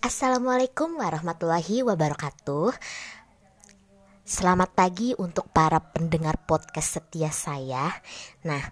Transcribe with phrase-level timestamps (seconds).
[0.00, 2.72] Assalamualaikum warahmatullahi wabarakatuh.
[4.24, 7.92] Selamat pagi untuk para pendengar podcast setia saya.
[8.48, 8.64] Nah,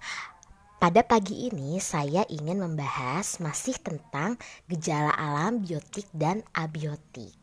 [0.81, 4.41] pada pagi ini saya ingin membahas masih tentang
[4.73, 7.37] gejala alam biotik dan abiotik.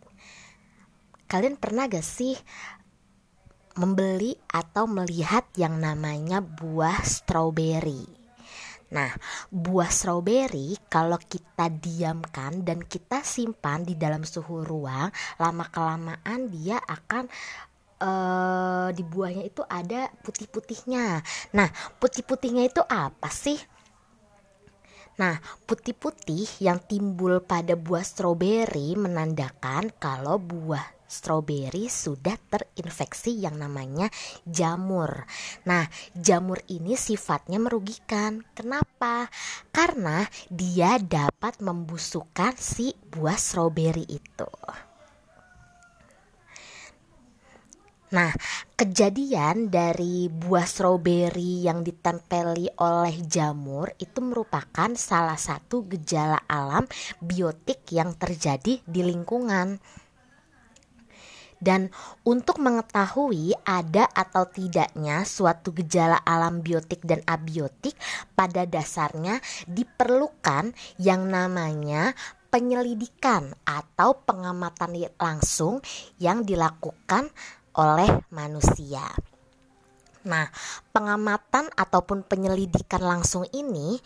[1.30, 2.34] Kalian pernah gak sih
[3.78, 8.15] membeli atau melihat yang namanya buah stroberi?
[8.96, 9.12] Nah,
[9.52, 16.80] buah stroberi kalau kita diamkan dan kita simpan di dalam suhu ruang, lama kelamaan dia
[16.80, 17.27] akan
[18.00, 21.20] uh, di buahnya itu ada putih-putihnya.
[21.52, 21.70] Nah,
[22.00, 23.59] putih-putihnya itu apa sih?
[25.20, 34.09] Nah, putih-putih yang timbul pada buah stroberi menandakan kalau buah stroberi sudah terinfeksi yang namanya
[34.45, 35.26] jamur.
[35.70, 38.44] Nah, jamur ini sifatnya merugikan.
[38.54, 39.30] Kenapa?
[39.70, 44.50] Karena dia dapat membusukkan si buah stroberi itu.
[48.16, 48.31] Nah,
[48.78, 56.88] kejadian dari buah stroberi yang ditempeli oleh jamur itu merupakan salah satu gejala alam
[57.20, 59.81] biotik yang terjadi di lingkungan.
[61.66, 61.89] Dan
[62.21, 67.97] untuk mengetahui ada atau tidaknya suatu gejala alam biotik dan abiotik,
[68.38, 72.13] pada dasarnya diperlukan yang namanya
[72.53, 75.81] penyelidikan atau pengamatan langsung
[76.21, 77.33] yang dilakukan
[77.75, 79.03] oleh manusia.
[80.25, 80.49] Nah,
[80.89, 83.97] pengamatan ataupun penyelidikan langsung ini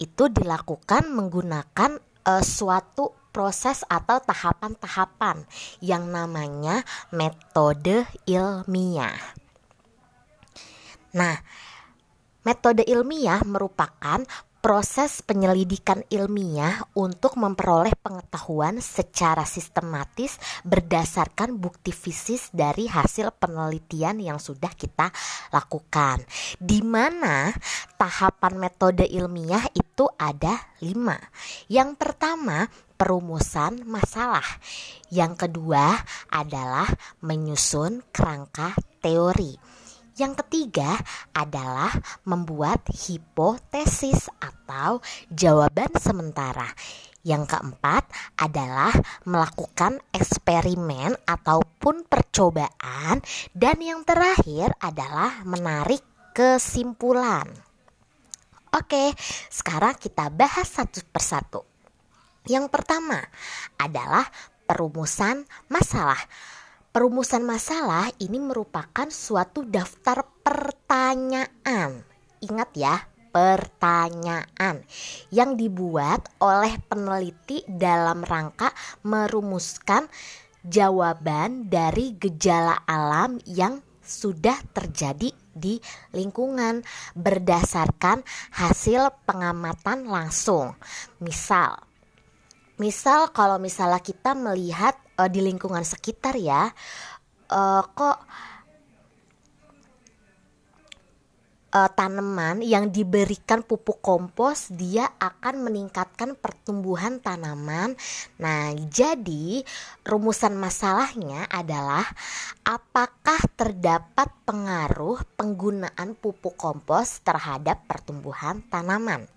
[0.00, 5.44] itu dilakukan menggunakan uh, suatu proses atau tahapan-tahapan
[5.84, 6.80] yang namanya
[7.12, 9.20] metode ilmiah.
[11.12, 11.36] Nah,
[12.48, 14.24] metode ilmiah merupakan
[14.66, 24.42] proses penyelidikan ilmiah untuk memperoleh pengetahuan secara sistematis berdasarkan bukti fisik dari hasil penelitian yang
[24.42, 25.14] sudah kita
[25.54, 26.24] lakukan.
[26.58, 27.54] Di mana
[27.94, 31.14] tahapan metode ilmiah itu ada lima.
[31.70, 32.66] Yang pertama
[32.96, 34.44] perumusan masalah.
[35.12, 35.94] Yang kedua
[36.32, 36.88] adalah
[37.22, 38.74] menyusun kerangka
[39.04, 39.54] teori.
[40.16, 40.96] Yang ketiga
[41.36, 41.92] adalah
[42.24, 46.72] membuat hipotesis atau jawaban sementara.
[47.20, 48.08] Yang keempat
[48.40, 48.96] adalah
[49.28, 53.20] melakukan eksperimen ataupun percobaan
[53.52, 56.00] dan yang terakhir adalah menarik
[56.32, 57.50] kesimpulan.
[58.72, 59.12] Oke,
[59.52, 61.75] sekarang kita bahas satu persatu.
[62.46, 63.22] Yang pertama
[63.78, 64.26] adalah
[64.66, 66.18] perumusan masalah.
[66.94, 72.00] Perumusan masalah ini merupakan suatu daftar pertanyaan.
[72.40, 72.96] Ingat ya,
[73.36, 74.80] pertanyaan
[75.28, 78.72] yang dibuat oleh peneliti dalam rangka
[79.04, 80.08] merumuskan
[80.64, 85.76] jawaban dari gejala alam yang sudah terjadi di
[86.16, 86.80] lingkungan
[87.12, 88.24] berdasarkan
[88.56, 90.72] hasil pengamatan langsung.
[91.20, 91.85] Misal,
[92.76, 96.68] misal kalau misalnya kita melihat uh, di lingkungan sekitar ya
[97.50, 98.18] uh, kok
[101.76, 107.92] uh, tanaman yang diberikan pupuk kompos dia akan meningkatkan pertumbuhan tanaman.
[108.40, 109.60] Nah, jadi
[110.06, 112.08] rumusan masalahnya adalah
[112.64, 119.28] apakah terdapat pengaruh penggunaan pupuk kompos terhadap pertumbuhan tanaman.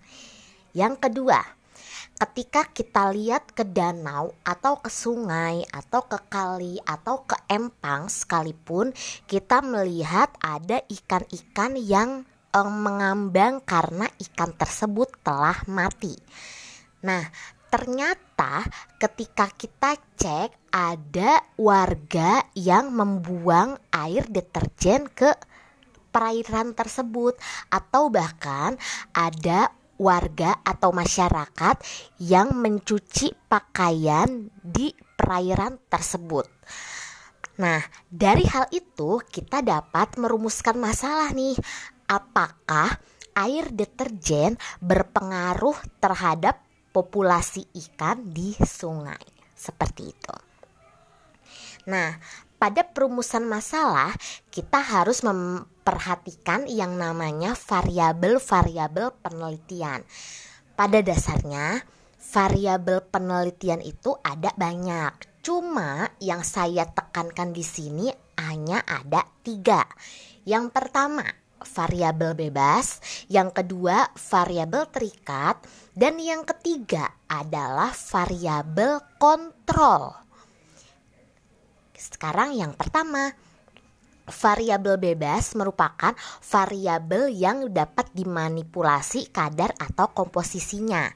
[0.72, 1.59] Yang kedua,
[2.20, 8.92] ketika kita lihat ke danau atau ke sungai atau ke kali atau ke empang sekalipun
[9.24, 16.12] kita melihat ada ikan-ikan yang eh, mengambang karena ikan tersebut telah mati.
[17.00, 17.24] Nah,
[17.72, 18.68] ternyata
[19.00, 25.32] ketika kita cek ada warga yang membuang air deterjen ke
[26.12, 27.38] perairan tersebut
[27.72, 28.76] atau bahkan
[29.14, 29.70] ada
[30.00, 31.76] warga atau masyarakat
[32.24, 36.48] yang mencuci pakaian di perairan tersebut.
[37.60, 41.52] Nah, dari hal itu kita dapat merumuskan masalah nih.
[42.08, 42.96] Apakah
[43.36, 46.64] air deterjen berpengaruh terhadap
[46.96, 49.20] populasi ikan di sungai?
[49.52, 50.36] Seperti itu.
[51.92, 52.16] Nah,
[52.60, 54.12] pada perumusan masalah
[54.52, 60.04] kita harus memperhatikan yang namanya variabel-variabel penelitian.
[60.76, 61.80] Pada dasarnya,
[62.20, 65.40] variabel penelitian itu ada banyak.
[65.40, 69.88] Cuma yang saya tekankan di sini hanya ada tiga.
[70.44, 71.24] Yang pertama
[71.64, 75.60] variabel bebas, yang kedua variabel terikat,
[75.96, 80.29] dan yang ketiga adalah variabel kontrol.
[82.00, 83.36] Sekarang yang pertama,
[84.24, 91.12] variabel bebas merupakan variabel yang dapat dimanipulasi kadar atau komposisinya.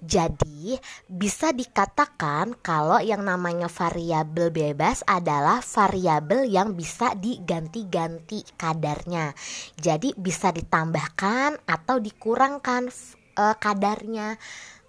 [0.00, 9.36] Jadi, bisa dikatakan kalau yang namanya variabel bebas adalah variabel yang bisa diganti-ganti kadarnya.
[9.76, 12.88] Jadi, bisa ditambahkan atau dikurangkan
[13.36, 14.40] uh, kadarnya.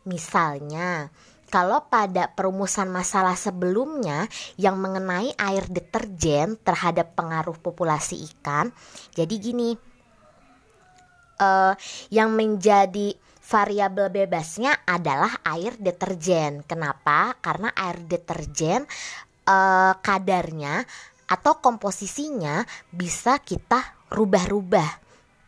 [0.08, 1.12] Misalnya,
[1.52, 8.72] kalau pada perumusan masalah sebelumnya yang mengenai air deterjen terhadap pengaruh populasi ikan,
[9.12, 9.76] jadi gini,
[11.44, 11.76] uh,
[12.08, 16.64] yang menjadi variabel bebasnya adalah air deterjen.
[16.64, 17.36] Kenapa?
[17.44, 18.88] Karena air deterjen
[19.44, 20.88] uh, kadarnya
[21.28, 22.64] atau komposisinya
[22.96, 24.90] bisa kita rubah-rubah,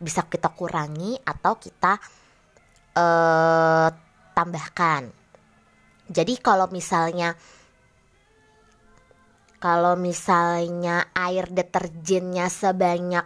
[0.04, 1.96] bisa kita kurangi atau kita
[3.00, 3.88] uh,
[4.36, 5.23] tambahkan.
[6.12, 7.36] Jadi kalau misalnya
[9.64, 13.24] kalau misalnya air deterjennya sebanyak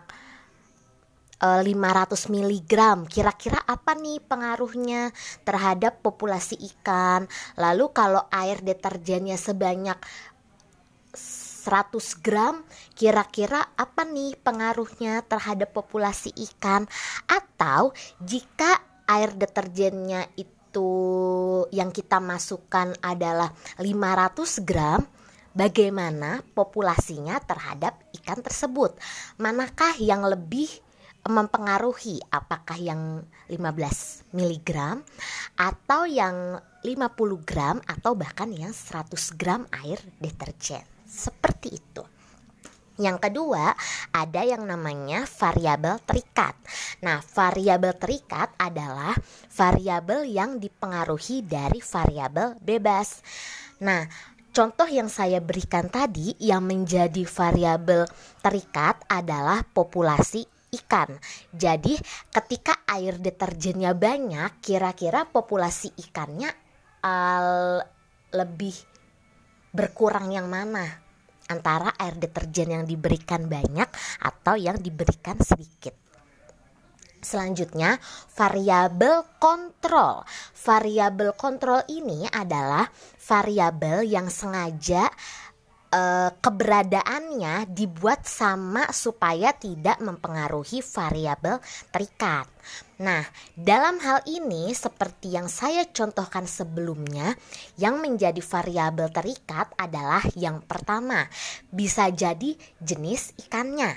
[1.37, 2.73] 500 eh, mg
[3.09, 5.13] kira-kira apa nih pengaruhnya
[5.45, 7.25] terhadap populasi ikan?
[7.57, 9.97] Lalu kalau air deterjennya sebanyak
[11.13, 12.61] 100 gram
[12.93, 16.89] kira-kira apa nih pengaruhnya terhadap populasi ikan?
[17.29, 20.56] Atau jika air deterjennya itu
[21.71, 25.01] yang kita masukkan adalah 500 gram
[25.53, 28.93] bagaimana populasinya terhadap ikan tersebut
[29.41, 30.69] manakah yang lebih
[31.27, 33.21] mempengaruhi apakah yang
[33.51, 34.71] 15 mg
[35.59, 36.55] atau yang
[36.87, 40.83] 50 gram atau bahkan yang 100 gram air deterjen.
[41.03, 42.16] Seperti itu.
[42.97, 43.77] Yang kedua,
[44.09, 46.57] ada yang namanya variabel terikat.
[47.05, 49.13] Nah, variabel terikat adalah
[49.53, 53.21] variabel yang dipengaruhi dari variabel bebas.
[53.85, 54.01] Nah,
[54.49, 58.09] contoh yang saya berikan tadi yang menjadi variabel
[58.41, 60.41] terikat adalah populasi
[60.81, 61.13] ikan.
[61.53, 61.93] Jadi,
[62.33, 66.49] ketika air deterjennya banyak, kira-kira populasi ikannya
[67.05, 67.77] uh,
[68.33, 68.73] lebih
[69.69, 71.06] berkurang yang mana?
[71.47, 73.87] Antara air deterjen yang diberikan banyak
[74.23, 76.07] atau yang diberikan sedikit.
[77.17, 77.97] Selanjutnya,
[78.37, 80.23] variabel kontrol.
[80.53, 85.09] Variabel kontrol ini adalah variabel yang sengaja
[85.91, 91.59] uh, keberadaannya dibuat sama supaya tidak mempengaruhi variabel
[91.91, 92.47] terikat.
[92.97, 93.21] Nah,
[93.53, 97.37] dalam hal ini seperti yang saya contohkan sebelumnya,
[97.77, 101.29] yang menjadi variabel terikat adalah yang pertama,
[101.69, 103.93] bisa jadi jenis ikannya.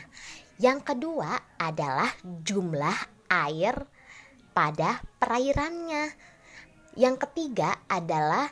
[0.61, 3.89] Yang kedua adalah jumlah air
[4.53, 6.13] pada perairannya.
[6.99, 8.51] Yang ketiga adalah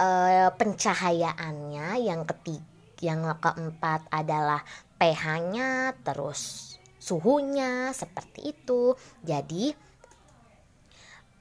[0.00, 2.70] uh, pencahayaannya, yang ketiga
[3.00, 4.60] yang keempat adalah
[5.00, 8.92] pH-nya, terus suhunya seperti itu.
[9.24, 9.72] Jadi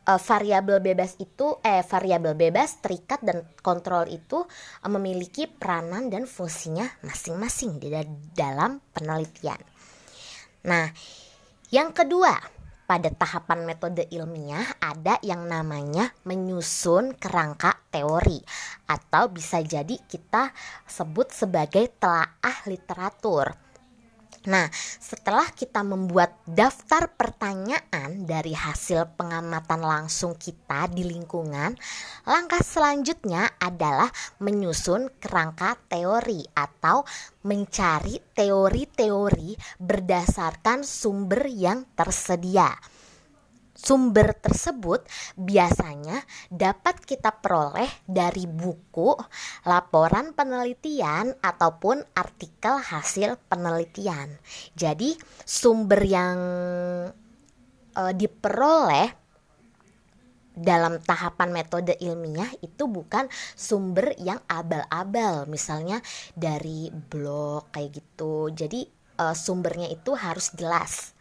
[0.08, 6.24] uh, variabel bebas itu eh variabel bebas terikat dan kontrol itu uh, memiliki peranan dan
[6.24, 7.92] fungsinya masing-masing di
[8.32, 9.60] dalam penelitian.
[10.64, 10.92] Nah,
[11.76, 12.40] yang kedua,
[12.90, 18.42] pada tahapan metode ilmiah ada yang namanya menyusun kerangka teori
[18.90, 20.50] atau bisa jadi kita
[20.90, 23.69] sebut sebagai telaah literatur.
[24.48, 24.72] Nah,
[25.04, 31.76] setelah kita membuat daftar pertanyaan dari hasil pengamatan langsung kita di lingkungan,
[32.24, 34.08] langkah selanjutnya adalah
[34.40, 37.04] menyusun kerangka teori atau
[37.44, 42.99] mencari teori-teori berdasarkan sumber yang tersedia.
[43.80, 45.08] Sumber tersebut
[45.40, 46.20] biasanya
[46.52, 49.16] dapat kita peroleh dari buku,
[49.64, 54.36] laporan penelitian, ataupun artikel hasil penelitian.
[54.76, 55.16] Jadi,
[55.48, 56.40] sumber yang
[57.96, 59.08] e, diperoleh
[60.60, 66.04] dalam tahapan metode ilmiah itu bukan sumber yang abal-abal, misalnya
[66.36, 68.52] dari blog kayak gitu.
[68.52, 71.16] Jadi, e, sumbernya itu harus jelas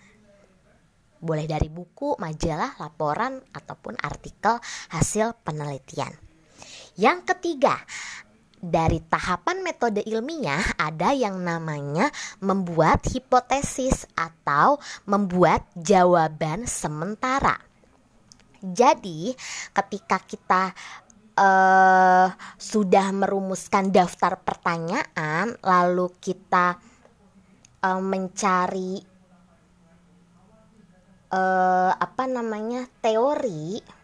[1.19, 4.59] boleh dari buku, majalah, laporan, ataupun artikel
[4.95, 6.11] hasil penelitian.
[6.99, 7.79] Yang ketiga,
[8.59, 12.11] dari tahapan metode ilmiah ada yang namanya
[12.43, 17.55] membuat hipotesis atau membuat jawaban sementara.
[18.59, 19.31] Jadi,
[19.71, 20.75] ketika kita
[21.39, 22.27] uh,
[22.59, 26.83] sudah merumuskan daftar pertanyaan, lalu kita
[27.87, 28.99] uh, mencari
[31.33, 33.99] uh, apa namanya teori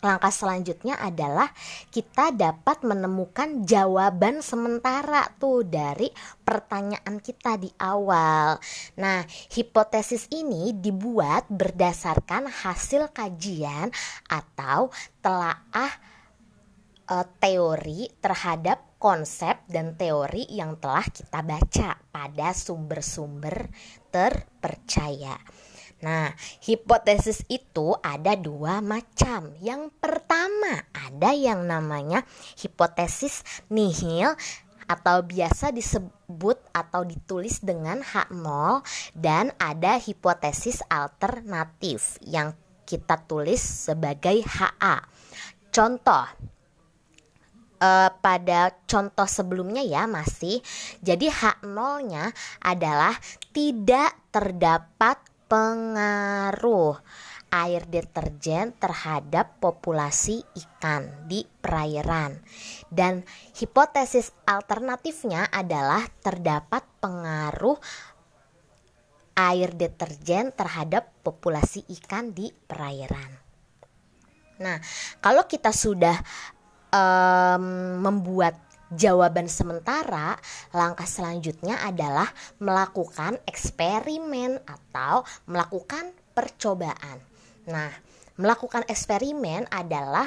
[0.00, 1.52] Langkah selanjutnya adalah
[1.92, 6.08] kita dapat menemukan jawaban sementara tuh dari
[6.40, 8.56] pertanyaan kita di awal.
[8.96, 9.20] Nah,
[9.52, 13.92] hipotesis ini dibuat berdasarkan hasil kajian
[14.24, 14.88] atau
[15.20, 15.92] telaah
[17.04, 23.68] e, teori terhadap konsep dan teori yang telah kita baca pada sumber-sumber
[24.08, 25.36] terpercaya.
[26.00, 26.32] Nah,
[26.64, 29.52] hipotesis itu ada dua macam.
[29.60, 32.24] Yang pertama, ada yang namanya
[32.56, 34.32] hipotesis nihil
[34.90, 38.82] atau biasa disebut atau ditulis dengan H0
[39.14, 45.06] dan ada hipotesis alternatif yang kita tulis sebagai HA.
[45.70, 46.26] Contoh
[47.78, 50.58] uh, pada contoh sebelumnya ya masih.
[50.98, 53.14] Jadi H0-nya adalah
[53.54, 57.02] tidak terdapat pengaruh
[57.50, 62.38] air deterjen terhadap populasi ikan di perairan.
[62.86, 63.26] Dan
[63.58, 67.74] hipotesis alternatifnya adalah terdapat pengaruh
[69.34, 73.34] air deterjen terhadap populasi ikan di perairan.
[74.62, 74.78] Nah,
[75.18, 76.14] kalau kita sudah
[76.92, 77.64] um,
[78.04, 80.34] membuat Jawaban sementara,
[80.74, 82.26] langkah selanjutnya adalah
[82.58, 87.22] melakukan eksperimen atau melakukan percobaan.
[87.70, 87.90] Nah,
[88.34, 90.26] melakukan eksperimen adalah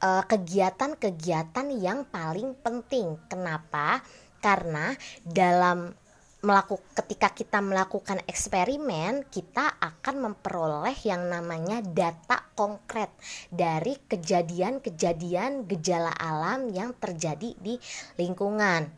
[0.00, 3.20] eh, kegiatan-kegiatan yang paling penting.
[3.28, 4.00] Kenapa?
[4.40, 5.92] Karena dalam
[6.40, 13.12] melakukan ketika kita melakukan eksperimen kita akan memperoleh yang namanya data konkret
[13.52, 17.76] dari kejadian-kejadian gejala alam yang terjadi di
[18.16, 18.88] lingkungan.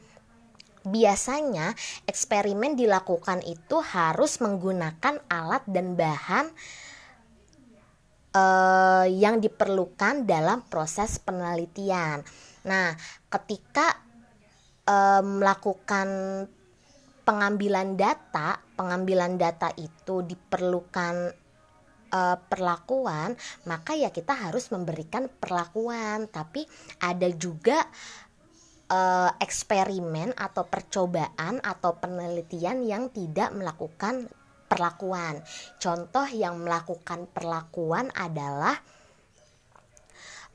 [0.82, 1.74] Biasanya
[2.10, 6.50] eksperimen dilakukan itu harus menggunakan alat dan bahan
[8.34, 12.26] uh, yang diperlukan dalam proses penelitian.
[12.66, 12.98] Nah,
[13.30, 13.94] ketika
[14.90, 16.08] uh, melakukan
[17.22, 21.14] pengambilan data, pengambilan data itu diperlukan
[22.12, 23.34] uh, perlakuan,
[23.66, 26.28] maka ya kita harus memberikan perlakuan.
[26.28, 26.66] Tapi
[27.00, 27.86] ada juga
[28.92, 34.28] uh, eksperimen atau percobaan atau penelitian yang tidak melakukan
[34.68, 35.40] perlakuan.
[35.76, 38.80] Contoh yang melakukan perlakuan adalah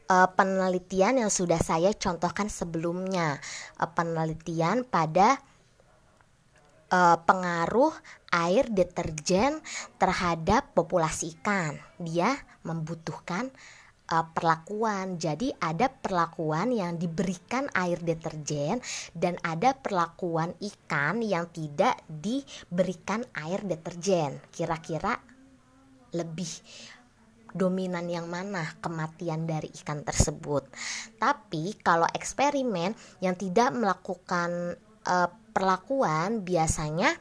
[0.09, 3.37] uh, penelitian yang sudah saya contohkan sebelumnya,
[3.93, 5.37] penelitian pada
[6.91, 7.93] uh, pengaruh
[8.31, 9.59] air deterjen
[9.99, 11.79] terhadap populasi ikan.
[11.99, 13.51] Dia membutuhkan
[14.11, 15.19] uh, perlakuan.
[15.19, 18.79] Jadi ada perlakuan yang diberikan air deterjen
[19.15, 24.39] dan ada perlakuan ikan yang tidak diberikan air deterjen.
[24.51, 25.19] Kira-kira
[26.15, 26.49] lebih
[27.55, 30.67] dominan yang mana kematian dari ikan tersebut.
[31.17, 34.77] Tapi kalau eksperimen yang tidak melakukan
[35.07, 37.17] uh, perlakuan biasanya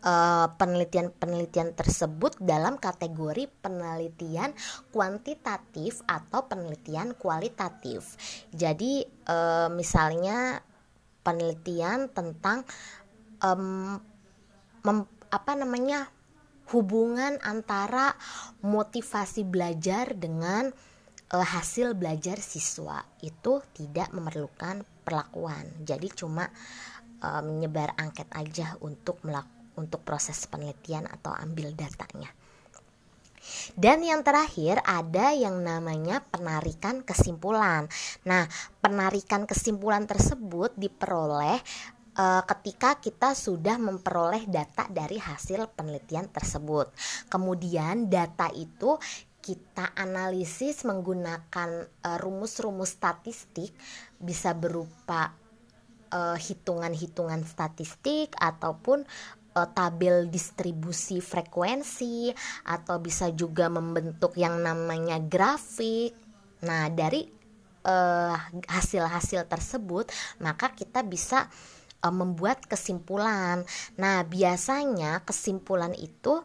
[0.00, 4.56] eh, penelitian-penelitian uh, tersebut dalam kategori penelitian
[4.88, 8.16] kuantitatif atau penelitian kualitatif.
[8.56, 10.64] Jadi uh, misalnya
[11.20, 12.64] penelitian tentang
[13.44, 14.00] um,
[14.80, 16.08] mem, apa namanya
[16.72, 18.16] hubungan antara
[18.64, 20.72] motivasi belajar dengan
[21.36, 25.66] uh, hasil belajar siswa itu tidak memerlukan perlakuan.
[25.82, 26.46] Jadi cuma
[27.22, 29.46] uh, menyebar angket aja untuk melak
[29.78, 32.28] untuk proses penelitian atau ambil datanya.
[33.72, 37.88] Dan yang terakhir ada yang namanya penarikan kesimpulan.
[38.28, 38.44] Nah,
[38.84, 41.56] penarikan kesimpulan tersebut diperoleh
[42.20, 46.92] uh, ketika kita sudah memperoleh data dari hasil penelitian tersebut.
[47.32, 49.00] Kemudian data itu
[49.40, 53.72] kita analisis menggunakan eh, rumus-rumus statistik
[54.20, 55.32] bisa berupa
[56.12, 59.06] uh, hitungan-hitungan statistik ataupun
[59.56, 62.30] uh, tabel distribusi frekuensi
[62.66, 66.14] atau bisa juga membentuk yang namanya grafik.
[66.66, 67.40] Nah, dari
[68.68, 70.12] hasil-hasil uh, tersebut
[70.44, 71.48] maka kita bisa
[72.04, 73.64] uh, membuat kesimpulan.
[73.96, 76.44] Nah, biasanya kesimpulan itu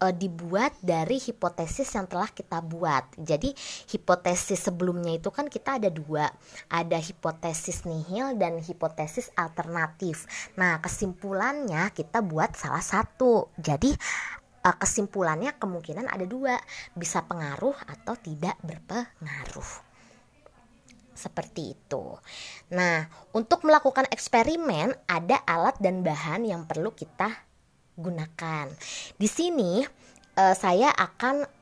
[0.00, 3.18] uh, dibuat dari hipotesis yang telah kita buat.
[3.18, 3.52] Jadi
[3.90, 6.30] hipotesis sebelumnya itu kan kita ada dua,
[6.70, 10.26] ada hipotesis nihil dan hipotesis alternatif.
[10.56, 13.50] Nah kesimpulannya kita buat salah satu.
[13.58, 13.94] Jadi
[14.64, 16.58] uh, kesimpulannya kemungkinan ada dua,
[16.94, 19.88] bisa pengaruh atau tidak berpengaruh
[21.18, 22.14] seperti itu.
[22.70, 27.47] Nah, untuk melakukan eksperimen ada alat dan bahan yang perlu kita
[27.98, 28.70] gunakan.
[29.18, 29.82] Di sini
[30.38, 31.58] uh, saya akan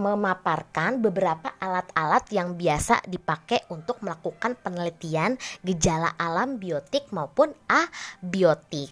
[0.00, 8.90] memaparkan beberapa alat-alat yang biasa dipakai untuk melakukan penelitian gejala alam biotik maupun abiotik.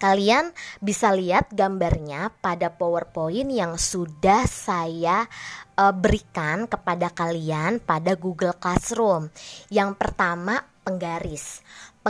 [0.00, 5.28] Kalian bisa lihat gambarnya pada PowerPoint yang sudah saya
[5.76, 9.28] uh, berikan kepada kalian pada Google Classroom.
[9.68, 11.60] Yang pertama, penggaris.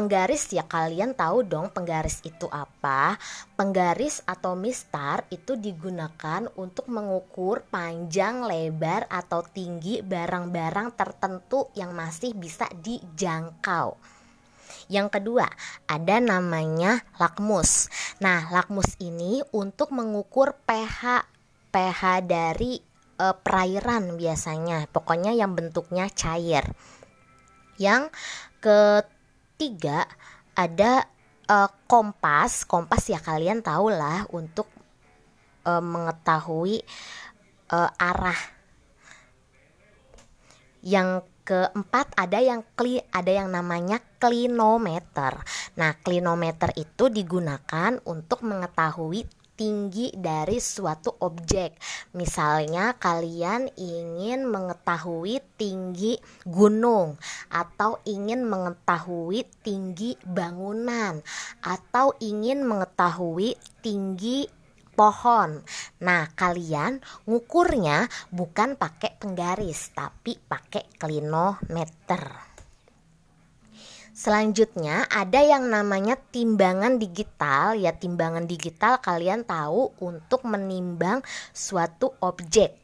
[0.01, 3.21] Penggaris ya kalian tahu dong penggaris itu apa?
[3.53, 12.33] Penggaris atau mistar itu digunakan untuk mengukur panjang, lebar atau tinggi barang-barang tertentu yang masih
[12.33, 14.01] bisa dijangkau.
[14.89, 15.53] Yang kedua,
[15.85, 17.93] ada namanya lakmus.
[18.25, 21.29] Nah, lakmus ini untuk mengukur pH
[21.69, 22.81] pH dari
[23.21, 24.89] e, perairan biasanya.
[24.89, 26.65] Pokoknya yang bentuknya cair.
[27.77, 28.09] Yang
[28.65, 29.20] ketiga
[29.61, 30.09] ketiga
[30.57, 31.05] ada
[31.53, 34.65] uh, kompas kompas ya kalian tahu lah untuk
[35.69, 36.81] uh, mengetahui
[37.69, 38.41] uh, arah
[40.81, 45.45] yang keempat ada yang kli ada yang namanya klinometer.
[45.77, 49.29] Nah, klinometer itu digunakan untuk mengetahui
[49.61, 51.77] tinggi dari suatu objek.
[52.17, 56.17] Misalnya kalian ingin mengetahui tinggi
[56.49, 57.21] gunung
[57.53, 61.21] atau ingin mengetahui tinggi bangunan
[61.61, 64.49] atau ingin mengetahui tinggi
[64.97, 65.61] pohon.
[66.01, 72.50] Nah, kalian ngukurnya bukan pakai penggaris tapi pakai klinometer.
[74.21, 77.73] Selanjutnya ada yang namanya timbangan digital.
[77.73, 81.25] Ya, timbangan digital kalian tahu untuk menimbang
[81.57, 82.77] suatu objek.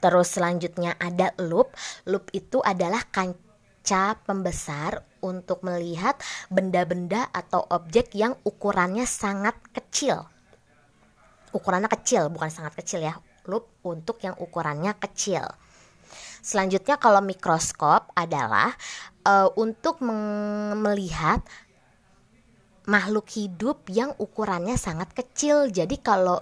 [0.00, 1.76] Terus selanjutnya ada loop.
[2.08, 6.16] Loop itu adalah kaca pembesar untuk melihat
[6.48, 10.24] benda-benda atau objek yang ukurannya sangat kecil.
[11.52, 13.12] Ukurannya kecil, bukan sangat kecil ya.
[13.44, 15.67] Loop untuk yang ukurannya kecil.
[16.48, 18.72] Selanjutnya kalau mikroskop adalah
[19.28, 21.44] uh, untuk melihat
[22.88, 25.68] makhluk hidup yang ukurannya sangat kecil.
[25.68, 26.40] Jadi kalau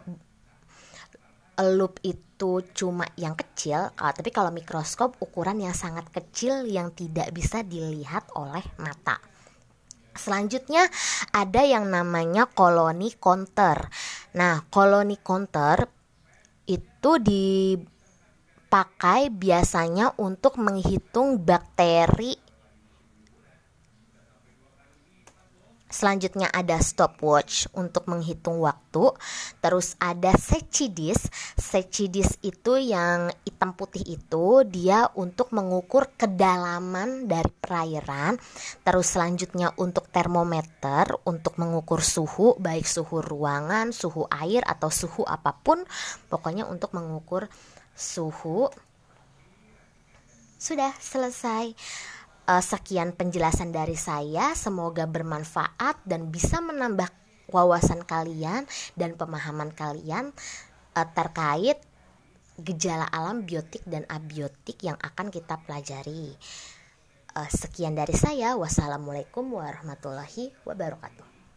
[1.59, 7.67] loop itu cuma yang kecil, tapi kalau mikroskop ukuran yang sangat kecil yang tidak bisa
[7.67, 9.19] dilihat oleh mata.
[10.15, 10.87] Selanjutnya
[11.35, 13.91] ada yang namanya koloni counter.
[14.39, 15.89] Nah, koloni counter
[16.69, 17.11] itu
[18.67, 22.35] dipakai biasanya untuk menghitung bakteri
[25.87, 29.17] Selanjutnya ada stopwatch untuk menghitung waktu.
[29.65, 31.31] Terus ada secidis.
[31.57, 38.37] Secidis itu yang hitam putih itu dia untuk mengukur kedalaman dari perairan.
[38.85, 45.55] Terus selanjutnya untuk termometer untuk mengukur suhu baik suhu ruangan, suhu air atau suhu apa
[45.55, 45.81] pun.
[46.29, 47.49] Pokoknya untuk mengukur
[47.97, 48.69] suhu.
[50.61, 51.73] Sudah selesai
[52.47, 54.55] uh, sekian penjelasan dari saya.
[54.55, 57.09] Semoga bermanfaat dan bisa menambah
[57.51, 60.31] wawasan kalian dan pemahaman kalian
[60.95, 61.81] uh, terkait
[62.57, 66.37] gejala alam biotik dan abiotik yang akan kita pelajari.
[67.37, 68.57] Uh, sekian dari saya.
[68.57, 71.36] Wassalamualaikum warahmatullahi wabarakatuh.